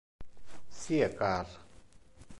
[0.79, 1.45] Sia car.